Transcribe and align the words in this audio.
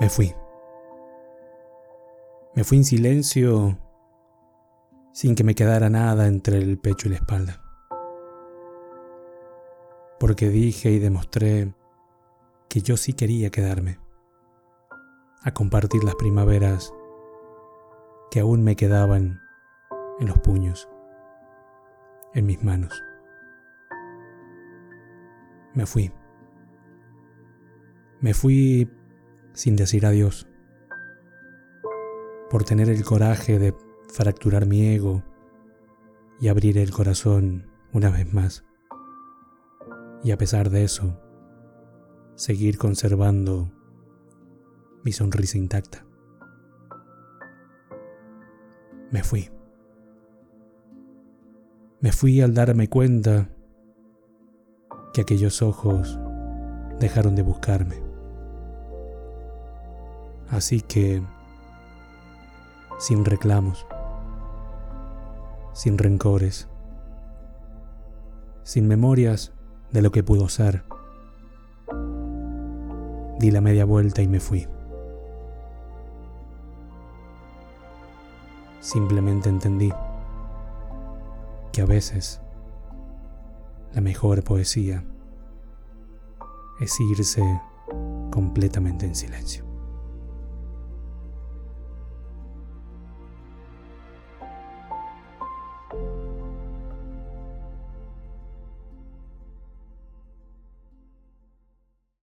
Me 0.00 0.08
fui. 0.08 0.34
Me 2.54 2.64
fui 2.64 2.78
en 2.78 2.84
silencio 2.84 3.78
sin 5.12 5.34
que 5.34 5.44
me 5.44 5.54
quedara 5.54 5.90
nada 5.90 6.26
entre 6.26 6.56
el 6.56 6.78
pecho 6.78 7.06
y 7.06 7.10
la 7.10 7.16
espalda. 7.16 7.62
Porque 10.18 10.48
dije 10.48 10.90
y 10.90 10.98
demostré 10.98 11.74
que 12.68 12.80
yo 12.80 12.96
sí 12.96 13.12
quería 13.12 13.50
quedarme, 13.50 13.98
a 15.42 15.52
compartir 15.52 16.02
las 16.02 16.14
primaveras 16.14 16.94
que 18.30 18.40
aún 18.40 18.62
me 18.62 18.76
quedaban 18.76 19.40
en 20.18 20.28
los 20.28 20.38
puños, 20.38 20.88
en 22.32 22.46
mis 22.46 22.62
manos. 22.64 23.04
Me 25.74 25.84
fui. 25.84 26.10
Me 28.20 28.32
fui 28.32 28.88
sin 29.52 29.76
decir 29.76 30.06
adiós, 30.06 30.46
por 32.50 32.64
tener 32.64 32.88
el 32.88 33.04
coraje 33.04 33.58
de 33.58 33.74
fracturar 34.08 34.66
mi 34.66 34.86
ego 34.86 35.22
y 36.40 36.48
abrir 36.48 36.78
el 36.78 36.90
corazón 36.90 37.70
una 37.92 38.10
vez 38.10 38.32
más. 38.32 38.64
Y 40.22 40.32
a 40.32 40.38
pesar 40.38 40.70
de 40.70 40.84
eso, 40.84 41.20
seguir 42.34 42.78
conservando 42.78 43.70
mi 45.04 45.12
sonrisa 45.12 45.58
intacta. 45.58 46.04
Me 49.10 49.22
fui. 49.22 49.50
Me 52.00 52.12
fui 52.12 52.40
al 52.40 52.54
darme 52.54 52.88
cuenta 52.88 53.50
que 55.12 55.20
aquellos 55.20 55.62
ojos 55.62 56.18
dejaron 56.98 57.34
de 57.34 57.42
buscarme. 57.42 58.09
Así 60.50 60.80
que, 60.80 61.22
sin 62.98 63.24
reclamos, 63.24 63.86
sin 65.72 65.96
rencores, 65.96 66.68
sin 68.64 68.88
memorias 68.88 69.52
de 69.92 70.02
lo 70.02 70.10
que 70.10 70.24
pudo 70.24 70.48
ser, 70.48 70.84
di 73.38 73.50
la 73.50 73.60
media 73.60 73.84
vuelta 73.84 74.22
y 74.22 74.28
me 74.28 74.40
fui. 74.40 74.66
Simplemente 78.80 79.48
entendí 79.48 79.92
que 81.72 81.82
a 81.82 81.86
veces 81.86 82.40
la 83.92 84.00
mejor 84.00 84.42
poesía 84.42 85.04
es 86.80 86.98
irse 87.00 87.42
completamente 88.30 89.06
en 89.06 89.14
silencio. 89.14 89.69